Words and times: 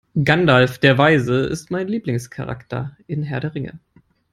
Gandalf 0.23 0.79
der 0.79 0.97
Weise 0.97 1.41
ist 1.41 1.69
mein 1.69 1.87
Lieblingscharakter 1.87 2.97
in 3.05 3.21
Herr 3.21 3.39
der 3.39 3.53
Ringe. 3.53 3.79